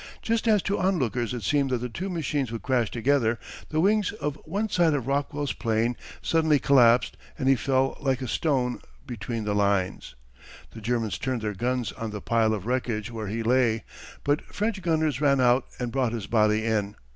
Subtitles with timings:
[0.23, 3.37] Just as to onlookers it seemed that the two machines would crash together,
[3.69, 8.27] the wings of one side of Rockwell's plane suddenly collapsed and he fell like a
[8.27, 10.15] stone between the lines.
[10.71, 13.83] The Germans turned their guns on the pile of wreckage where he lay,
[14.23, 16.95] but French gunners ran out and brought his body in.